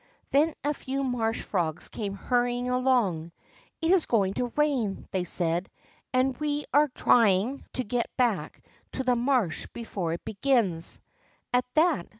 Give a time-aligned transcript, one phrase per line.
[0.31, 3.31] Then a few marsh frogs came hurrying along.
[3.83, 5.69] It is going to rain," they said,
[6.11, 10.99] and we are trying to get back to the marsh before it begins."
[11.53, 12.07] At that.